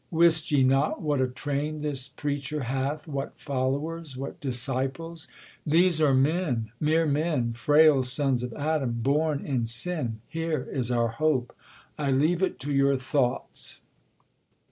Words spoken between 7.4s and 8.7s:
frail sons of